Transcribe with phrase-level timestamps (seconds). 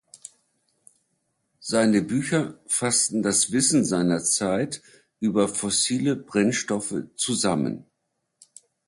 [1.59, 4.81] Seine Bücher fassten das Wissen seiner Zeit
[5.19, 7.85] über fossile Brennstoffe zusammen.